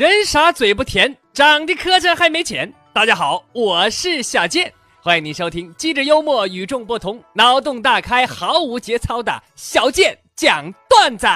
[0.00, 2.72] 人傻嘴不甜，长得磕碜还没钱。
[2.90, 4.72] 大家好，我是小健，
[5.02, 11.26] 欢迎您收听机智幽默、与众不同、脑洞大开、毫无节操的小健讲段子。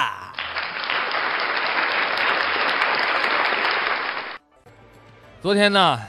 [5.43, 6.01] 昨天呢，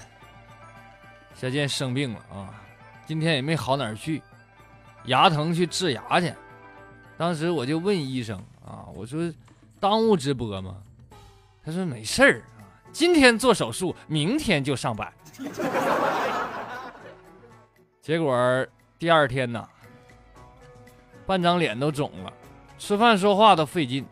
[1.34, 2.48] 小健生病了啊，
[3.06, 4.22] 今天也没好哪儿去，
[5.04, 6.32] 牙疼去治牙去。
[7.18, 9.30] 当时我就问医生啊，我说
[9.78, 10.76] 耽误直播吗？
[11.66, 12.62] 他说没事儿啊，
[12.92, 15.12] 今天做手术，明天就上班。
[18.00, 18.64] 结果
[19.00, 19.68] 第二天呢，
[21.26, 22.32] 半张脸都肿了，
[22.78, 24.06] 吃饭说话都费劲。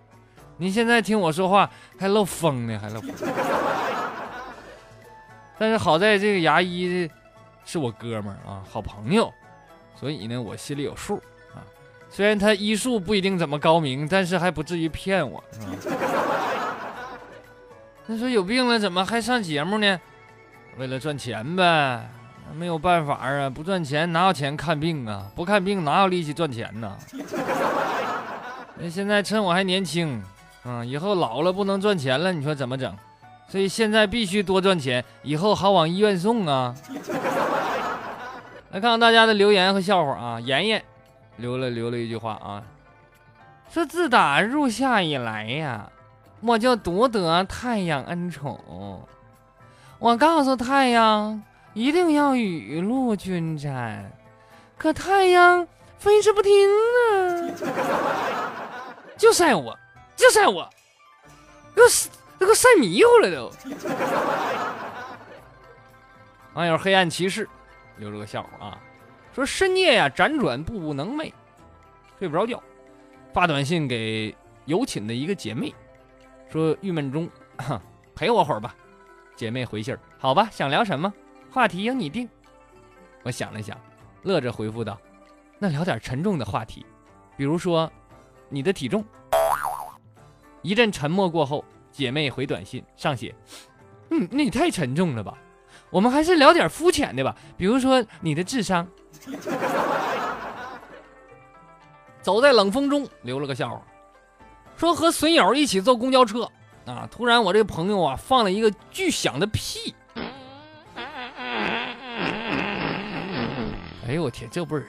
[0.57, 3.13] 你现在听我说话还漏风呢，还漏风。
[5.57, 7.09] 但是好在这个牙医
[7.65, 9.33] 是我哥们儿啊，好朋友，
[9.95, 11.15] 所以呢我心里有数
[11.55, 11.63] 啊。
[12.11, 15.67] 虽然他医术不一定怎么高明，但是还不至于骗我，是吧？
[18.07, 20.01] 他说有病了怎么还上节目呢？
[20.77, 22.07] 为了赚钱呗，
[22.55, 25.27] 没有办法啊，不赚钱哪有钱看病啊？
[25.35, 26.99] 不看病哪有力气赚钱呢？
[28.77, 30.23] 那 现在趁我还年轻，
[30.65, 32.95] 啊，以后老了不能赚钱了，你说怎么整？
[33.49, 36.75] 所以现在必须多赚钱，以后好往医院送啊。
[38.73, 40.83] 来看看大家的留言和笑话啊，妍妍
[41.37, 42.63] 留了留了一句话啊，
[43.71, 45.89] 说自打入夏以来呀。
[46.47, 48.61] 我就独得太阳恩宠，
[49.99, 51.43] 我告诉太阳
[51.73, 54.13] 一定要雨露均沾，
[54.77, 57.49] 可太阳非是不听啊，
[59.17, 59.75] 就晒我，
[60.15, 60.69] 就晒我，
[61.75, 61.89] 给我
[62.39, 63.51] 给我晒迷糊了都。
[66.53, 67.49] 网友黑暗骑士
[67.97, 68.79] 留了个笑话啊，
[69.35, 71.33] 说深夜呀辗转不能寐，
[72.19, 72.63] 睡不着觉，
[73.33, 75.75] 发短信给有寝的一个姐妹。
[76.51, 77.29] 说郁闷中，
[78.15, 78.75] 陪我会儿吧。
[79.37, 81.13] 姐妹回信儿，好吧，想聊什么
[81.51, 82.29] 话题由你定。
[83.23, 83.77] 我想了想，
[84.23, 84.97] 乐着回复道
[85.59, 86.87] ：“那聊点沉重的话题，
[87.37, 87.91] 比如说
[88.49, 89.05] 你的体重。”
[90.63, 93.35] 一阵沉默过后，姐妹回短信上写
[94.11, 95.37] ：“嗯，那也太沉重了吧？
[95.91, 98.87] 我们还是聊点肤浅的吧，比如说你的智商。”
[102.23, 103.83] 走在冷风中，留了个笑话。
[104.77, 106.51] 说和损友一起坐公交车
[106.87, 109.95] 啊，突然我这朋友啊放了一个巨响的屁，
[114.07, 114.87] 哎呦我天，这味儿！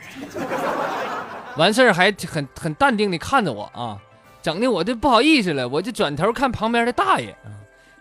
[1.56, 3.98] 完事儿还很很淡定的看着我啊，
[4.42, 7.34] 整的我都不好意思了，我就转头看旁边的大爷，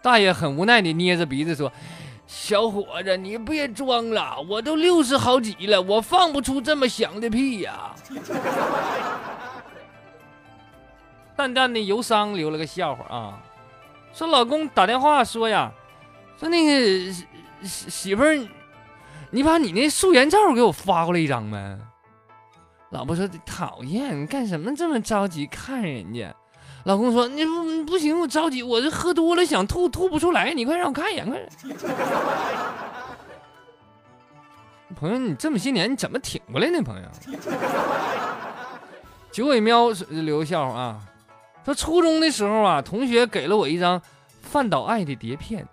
[0.03, 1.71] 大爷很无奈的捏着鼻子说
[2.27, 7.95] ：“小伙子，你别装了，我都六十好几了，我放不出这么响的屁呀。”
[11.37, 13.43] 淡淡的忧伤留了个笑话啊，
[14.13, 15.73] 说老公打电话说呀，
[16.39, 17.13] 说那个
[17.63, 18.39] 媳媳妇儿，
[19.31, 21.79] 你把你那素颜照给我发过来一张呗。
[22.91, 26.33] 老婆说讨厌，你干什么这么着急看人家？
[26.85, 31.41] 老公说你不不行，我着急，我这喝多了想吐吐不出来，你快让我看一眼，快。
[34.95, 36.81] 朋友，你这么些年你怎么挺过来呢？
[36.81, 37.09] 朋友，
[39.33, 41.01] 九尾喵留个笑话啊。
[41.65, 44.01] 说初中的时候啊，同学给了我一张
[44.43, 45.67] 范岛爱的碟片。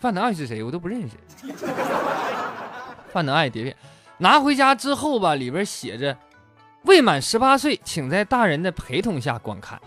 [0.00, 0.62] 范岛爱是谁？
[0.64, 1.16] 我都不认识。
[3.12, 3.76] 范岛爱碟片
[4.18, 6.16] 拿回家之后吧，里边写着
[6.84, 9.80] “未满十八岁，请在大人的陪同下观看”。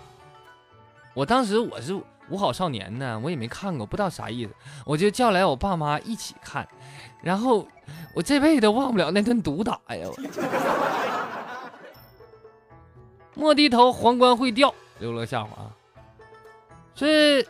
[1.14, 1.94] 我当时我是
[2.30, 4.56] 五好少年呢，我也没看过，不知道啥意思，
[4.86, 6.66] 我就叫来我爸妈一起看，
[7.22, 7.68] 然后
[8.14, 10.08] 我这辈子都忘不了那顿毒打呀！
[10.08, 10.16] 我
[13.36, 14.74] 莫低头，皇冠会掉。
[15.00, 15.72] 留了个笑话啊，
[16.96, 17.46] 这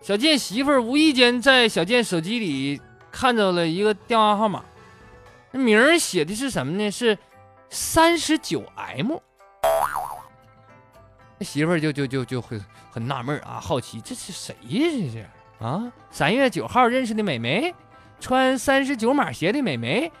[0.00, 2.80] 小健媳妇儿无意间在小健手机里
[3.10, 4.62] 看到了一个电话号码，
[5.50, 6.90] 那名儿写的是什么呢？
[6.90, 7.16] 是
[7.70, 9.16] 三十九 M。
[11.38, 12.60] 那媳妇儿就就就就会
[12.90, 14.68] 很纳闷啊，好奇这是谁呀？
[14.70, 15.26] 这是
[15.58, 17.74] 啊，三月九号认识的美眉，
[18.20, 20.12] 穿三十九码鞋的美眉，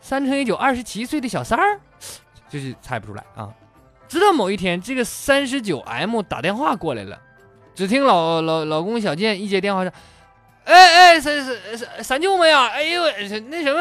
[0.00, 1.80] 三乘以九二十七岁的小三儿，
[2.48, 3.52] 就是猜不出来啊。
[4.12, 7.18] 直到某一天，这个三十九 M 打电话过来了，
[7.74, 9.92] 只听老老老公小健一接电话说
[10.68, 13.02] ：“哎哎，三三三三舅妈呀，哎呦，
[13.48, 13.80] 那什么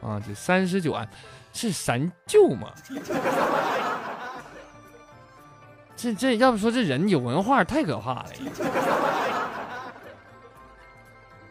[0.08, 1.06] 啊，这三十九 M
[1.52, 2.72] 是三舅吗。
[5.94, 8.30] 这这要不说这人有文化太可怕了。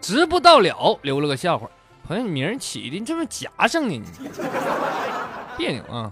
[0.02, 1.70] 直不到了，留了个笑话，
[2.08, 4.02] 朋友名起的这么夹生呢，
[5.56, 6.12] 别扭啊。”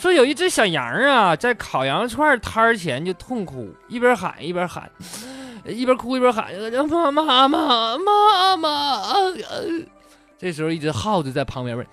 [0.00, 4.90] 说有一只小羊啊，在烤羊肉串摊儿前就痛哭，一边喊一边喊，
[5.66, 6.50] 一边哭一边喊
[6.88, 9.12] ：“妈妈妈妈妈！”
[10.40, 11.86] 这时候，一只耗子在旁边问：“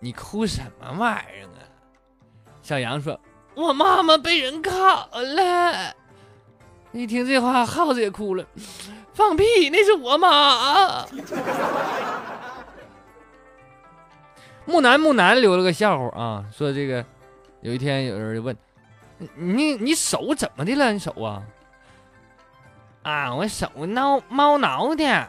[0.00, 1.62] 你哭什么玩意儿啊？”
[2.62, 3.16] 小羊说
[3.54, 5.94] ：“我妈妈被人烤了。”
[6.90, 8.44] 一听这话，耗子也哭了
[9.14, 9.70] ：“放屁！
[9.70, 11.06] 那是我妈。”
[14.66, 17.04] 木南木南留了个笑话啊，说这个。
[17.62, 18.56] 有一天，有人就问
[19.36, 20.92] ：“你你手怎么的了？
[20.92, 21.42] 你手啊？
[23.04, 25.28] 啊，我手挠猫挠的。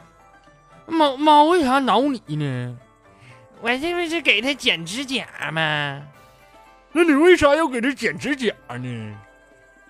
[0.88, 2.78] 猫猫为啥挠你呢？
[3.62, 6.02] 我这不是给它剪指甲吗？
[6.92, 9.16] 那你为啥要给它剪指甲呢？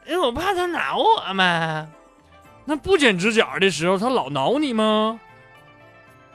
[0.06, 1.89] 因为我怕它挠我嘛。
[2.66, 5.18] 那不剪指甲的时候，它老挠你吗？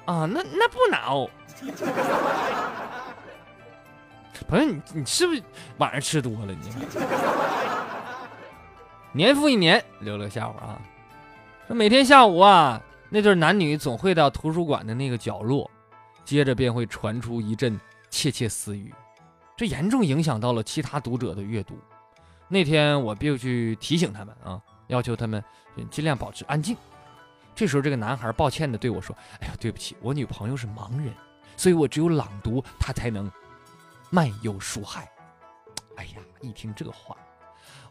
[0.07, 1.29] 啊，那那不挠。”
[4.49, 5.43] 朋友，你你是不是
[5.77, 6.53] 晚上吃多了？
[6.55, 6.71] 你
[9.13, 10.81] 年复一年留了个笑话啊，
[11.67, 12.81] 说每天下午啊，
[13.11, 15.71] 那对男女总会到图书馆的那个角落，
[16.25, 17.79] 接着便会传出一阵
[18.09, 18.95] 窃窃私语，
[19.55, 21.79] 这严重影响到了其他读者的阅读。
[22.49, 25.45] 那天我便去提醒他们啊，要求他们
[25.91, 26.75] 尽量保持安静。
[27.55, 31.13] 这时候，这个男孩抱歉的对我说：“哎呀，对不起，我女朋友是盲人，
[31.57, 33.31] 所以我只有朗读，她才能。”
[34.11, 35.09] 漫游书海，
[35.97, 36.11] 哎呀！
[36.41, 37.17] 一听这话，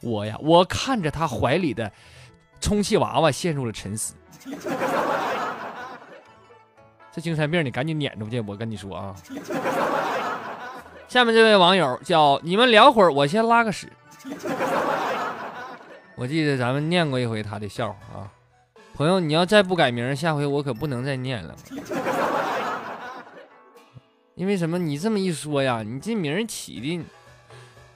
[0.02, 1.92] 我呀，我看着他怀里的
[2.62, 4.16] 充气娃娃，陷入了沉思。
[7.12, 8.40] 这精神病你赶紧撵出去！
[8.42, 9.16] 我跟你说啊。
[11.10, 13.92] 下面这位网友叫你们聊会儿，我先拉个屎。
[16.16, 18.32] 我记得咱们念过一回他的笑话啊，
[18.96, 21.56] 朋友，你要再不改名，下回我可不能再念了。
[24.38, 24.78] 因为什么？
[24.78, 27.04] 你这么一说呀，你这名起的，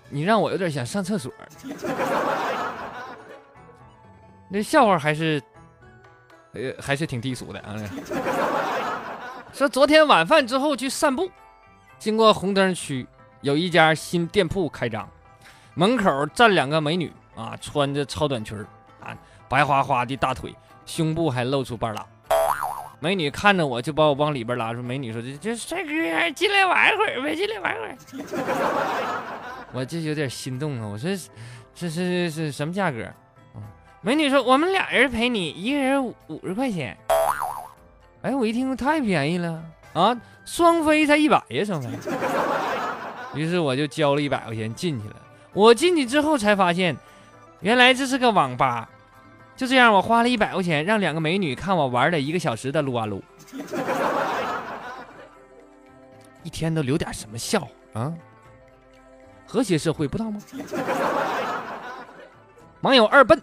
[0.10, 1.32] 你让我有点想上厕所。
[4.50, 5.40] 那笑话还是，
[6.54, 7.76] 呃，还是挺低俗的啊。
[9.54, 11.30] 说昨天晚饭之后去散步，
[12.00, 13.08] 经过红灯区，
[13.42, 15.08] 有一家新店铺开张，
[15.76, 18.58] 门口站两个美女啊，穿着超短裙
[19.00, 19.16] 啊，
[19.48, 20.56] 白花花的大腿，
[20.88, 22.04] 胸部还露出半拉。
[23.04, 25.90] 美女看着我就把我往里边拉，说：“美女说这这帅哥
[26.36, 27.98] 进来玩会儿呗，进来玩会儿。”
[29.74, 30.88] 我就有点心动啊！
[30.88, 31.10] 我说
[31.74, 33.04] ：“这是是什么价格？”
[34.02, 36.96] 美女说：“我们俩人陪你，一个人五十块钱。”
[38.22, 39.64] 哎，我一听太便宜了
[39.94, 40.16] 啊！
[40.46, 41.90] 双飞才一百呀，双飞。
[43.34, 45.16] 于是我就交了一百块钱进去了。
[45.54, 46.96] 我进去之后才发现，
[47.62, 48.88] 原来这是个网吧。
[49.62, 53.24] 就这样，我花了一百块钱让两个美女看我玩了一个小时的撸啊撸，
[56.42, 58.12] 一天都留点什么笑啊？
[59.46, 60.42] 和谐社会不知道吗？
[62.82, 63.40] 网友二笨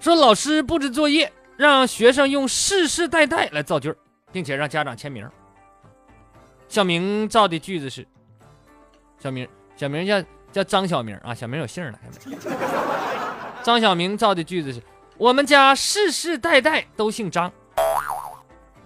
[0.00, 3.94] 说，老师布置作业让学生用世世代代来造句，
[4.32, 5.28] 并且让家长签名。
[6.70, 8.08] 小明造的句子是：
[9.18, 11.98] 小明，小明叫叫张小明啊，小明有姓了。
[13.62, 14.82] 张小明造的句子是。
[15.16, 17.52] 我们家世世代代都姓张。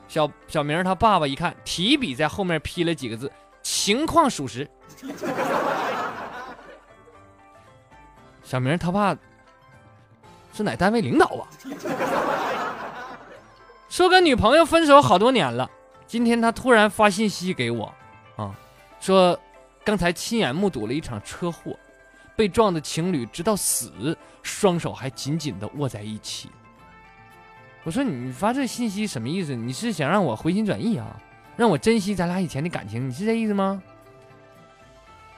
[0.08, 3.30] 小小明他爸爸一看，提笔在后面批了几个字
[3.62, 4.68] ：“情况属实。
[8.42, 9.16] ”小明他爸
[10.52, 11.48] 是哪单位领导啊？
[13.88, 15.70] 说跟女朋友分手好多年了，
[16.06, 17.92] 今天他突然发信息给我，
[18.36, 18.54] 啊，
[19.00, 19.38] 说
[19.84, 21.76] 刚才亲眼目睹了一场车祸。
[22.36, 26.50] 被撞的情侣直到死，双手还紧紧的握在一起。
[27.82, 29.54] 我说你发这信息什么意思？
[29.54, 31.16] 你是想让我回心转意啊？
[31.56, 33.08] 让我珍惜咱俩以前的感情？
[33.08, 33.82] 你是这意思吗？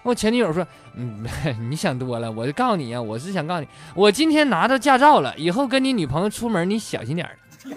[0.02, 1.24] 我前女友说：“嗯，
[1.70, 2.32] 你想多了。
[2.32, 7.36] 我就告诉你啊，我是想告诉你，我今天拿到驾照了，以后跟你女朋友出门你小心点儿。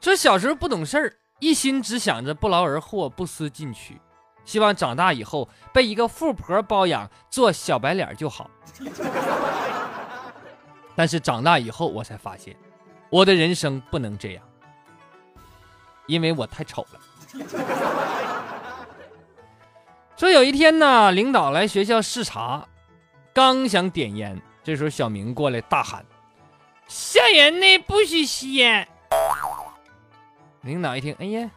[0.00, 4.00] 说小时候不懂事儿，一心只想着不劳而获，不思进取。”
[4.50, 8.50] 希望长大以后被一个富婆包养，做小白脸就好。
[10.96, 12.56] 但是长大以后，我才发现，
[13.10, 14.42] 我的人生不能这样，
[16.08, 16.98] 因为我太丑了。
[20.18, 22.66] 说有一天呢，领导来学校视察，
[23.32, 26.04] 刚想点烟，这时候小明过来大喊
[26.88, 28.88] ：“校园内不许吸烟！”
[30.62, 31.48] 领导一听，哎呀，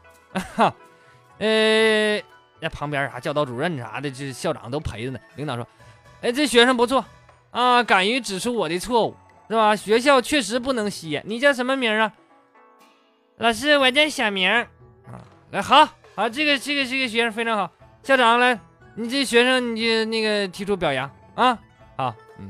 [0.56, 0.76] 哈，
[1.42, 2.22] 呃。
[2.64, 5.20] 在旁边啥教导主任啥的，这校长都陪着呢。
[5.36, 5.68] 领导说
[6.24, 7.04] ：“哎，这学生不错
[7.52, 9.16] 啊，敢于指出我的错误，
[9.50, 9.76] 是吧？
[9.76, 11.22] 学校确实不能吸烟。
[11.28, 12.14] 你叫什么名啊？
[13.38, 14.50] 老师，我叫小明。
[14.50, 15.20] 啊，
[15.52, 17.70] 来，好好，这个这个这个学生非常好。
[18.02, 18.58] 校长来
[18.96, 21.60] 你这学生你就那个提出表扬啊，
[21.98, 22.50] 好，嗯，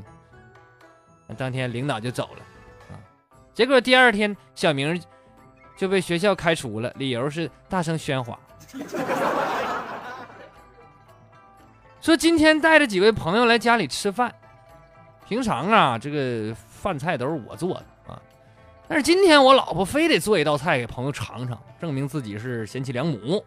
[1.36, 2.42] 当天领导就走了
[2.92, 2.94] 啊，
[3.52, 5.02] 结果第二天小明
[5.76, 8.38] 就被学校开除了，理由是大声喧哗。
[12.04, 14.30] 说今天带着几位朋友来家里吃饭，
[15.26, 18.20] 平常啊这个饭菜都是我做的啊，
[18.86, 23.42] 但是今天我老婆非得做一道菜给朋友尝尝，证明自己是贤妻良母。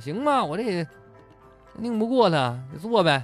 [0.00, 0.84] 行吧，我这也
[1.74, 3.22] 拧不过他，就做呗。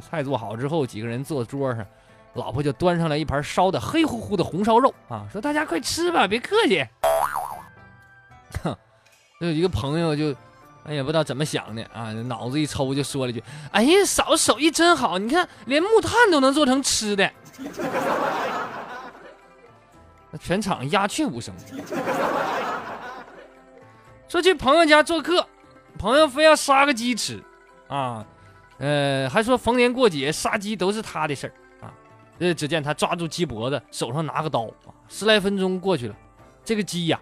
[0.00, 1.86] 菜做好之后，几个人坐桌上，
[2.32, 6.84] 老婆就端上来一盘烧的黑乎乎的红烧肉啊，说大家快吃吧，别客气。
[8.64, 8.76] 哼，
[9.38, 10.34] 有一个朋友就。
[10.84, 17.30] 哎也不知道怎么想的啊，脑子一抽就说了句：“哎呀，嫂子手艺真好，你看连木炭都能做成吃的。
[20.38, 21.54] ”全场鸦雀无声。
[24.28, 25.46] 说去朋友家做客，
[25.96, 27.40] 朋友非要杀个鸡吃，
[27.88, 28.26] 啊，
[28.78, 31.54] 呃，还说逢年过节杀鸡都是他的事儿
[31.86, 31.94] 啊。
[32.40, 34.68] 呃，只见他抓住鸡脖子，手上拿个刀，
[35.08, 36.16] 十来分钟过去了，
[36.64, 37.20] 这个鸡呀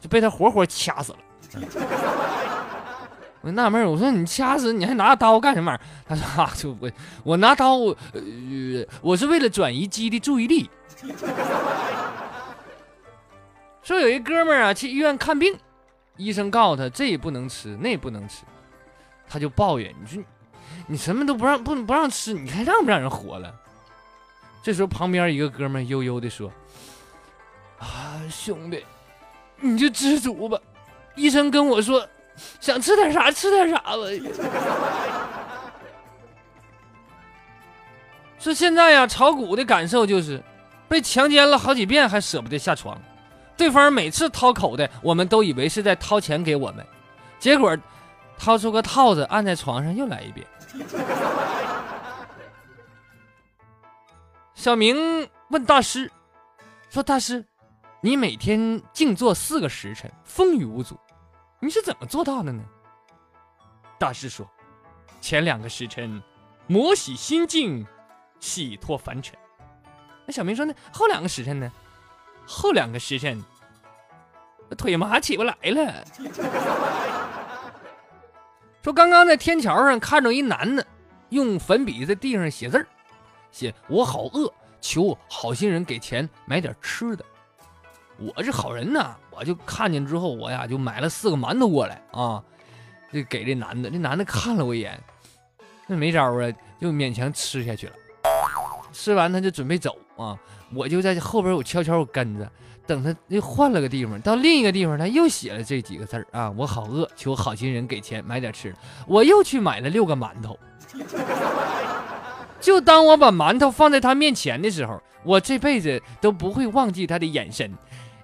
[0.00, 1.18] 就被他活活掐死了。
[3.42, 5.84] 我纳闷我说你掐死你还拿刀干什么玩意儿？
[6.08, 6.90] 他说啊，就我
[7.22, 7.94] 我拿刀，呃，
[9.02, 10.70] 我是为了转移鸡的注意力。
[13.82, 15.54] 说有一哥们儿啊去医院看病，
[16.16, 18.44] 医生告诉他这也不能吃，那也不能吃，
[19.28, 20.24] 他就抱怨你说
[20.86, 23.54] 你什么都不让不不让吃，你还让不让人活了？
[24.62, 26.50] 这时候旁边一个哥们儿悠悠的说
[27.78, 28.82] ：“啊，兄弟，
[29.60, 30.58] 你就知足吧。”
[31.14, 32.06] 医生跟我说，
[32.60, 33.96] 想吃点啥吃点啥吧。
[38.38, 40.42] 说现在呀，炒股的感受就是，
[40.88, 43.00] 被强奸了好几遍还舍不得下床，
[43.56, 46.84] 对方每次掏口袋，我们都以为是在掏钱给我们，
[47.38, 47.74] 结果
[48.36, 50.46] 掏出个套子按在床上又来一遍。
[54.54, 56.10] 小明问大师，
[56.90, 57.44] 说大师，
[58.02, 60.98] 你每天静坐四个时辰，风雨无阻。
[61.64, 62.62] 你是怎么做到的呢？
[63.98, 64.46] 大师说
[65.18, 66.22] ：“前两个时辰，
[66.66, 67.86] 摩洗心境，
[68.38, 69.34] 洗脱凡尘。”
[70.26, 70.74] 那小明说呢？
[70.92, 71.72] 后两个时辰呢？
[72.46, 73.42] 后两个时辰，
[74.76, 76.04] 腿麻起不来了。
[78.82, 80.86] 说刚刚在天桥上看着一男的，
[81.30, 82.86] 用粉笔在地上写字儿，
[83.50, 84.52] 写“我好饿，
[84.82, 87.24] 求好心人给钱买点吃的。”
[88.20, 92.42] 我是好人呐，我就看见之后，我呀就买了四个馒头过来啊，
[93.12, 93.90] 就给这男的。
[93.90, 94.98] 这男的看了我一眼，
[95.86, 97.92] 那没招啊，就勉强吃下去了。
[98.92, 100.38] 吃完他就准备走啊，
[100.72, 102.48] 我就在后边我悄悄我跟着，
[102.86, 108.78] 等他又换了个地方，到另一个地方他又写了这几个字啊，我好饿，求好心人给钱买点吃的。
[109.06, 110.56] 我又去买了六个馒头，
[112.60, 117.70] 就当我把馒头放在他面前的时候，我这辈子都不会忘记他的眼神。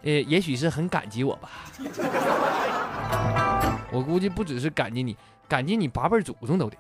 [0.03, 1.51] 呃，也许是很感激我吧。
[3.93, 5.17] 我估计不只是感激你，
[5.49, 6.77] 感激你八辈祖宗都得。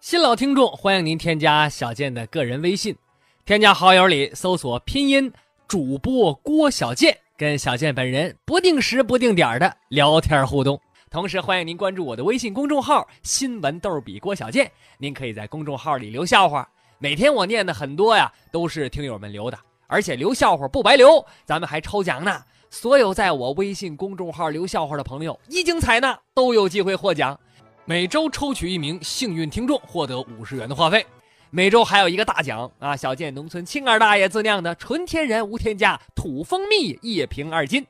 [0.00, 2.96] 新老听众，欢迎您添加小健的个人微信，
[3.44, 5.30] 添加好友里搜索拼音
[5.68, 10.80] 主播郭小健，跟小健本人不定时不定点的聊天互动。
[11.10, 16.66] 同时，欢迎您关注我的微信公众号“新闻逗比郭小健”，您可以在公众号里留笑话。
[17.00, 22.42] 每天我念的很多呀，都是听友们留的，而且留笑话不白留，咱们还抽奖呢。
[22.70, 27.38] 所有在我微信公众号留笑话的朋友，一经采纳都有机会获奖。
[27.84, 31.06] 每周抽取一名幸运听众，获得五十元的话费。
[31.50, 37.86] 每周还有一个大奖啊，小健农村青二大爷自酿的纯天然无添加土蜂蜜一瓶二斤。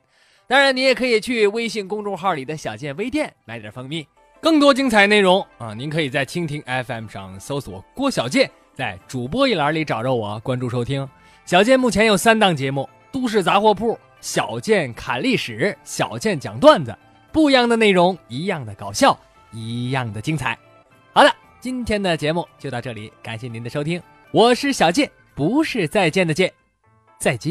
[0.47, 4.07] 当然，你也可以去微信公众号里的小健微店买点蜂蜜。
[4.39, 8.49] 更多精彩内容啊，您可以在蜻蜓 FM 上搜索郭小健。
[8.79, 11.05] 在主播一栏里找着我，关注收听。
[11.43, 16.97] 小健目前有三档节目：都市杂货铺、小健侃历史、小健讲段子，
[17.29, 19.19] 不一样的内容，一样的搞笑，
[19.51, 20.57] 一样的精彩。
[21.11, 26.49] 好了，今天的节目就到这里，感谢您的收听，我是小健，不是再见的见，
[27.19, 27.49] 再见。